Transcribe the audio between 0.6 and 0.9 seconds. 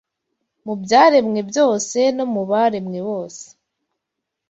Mu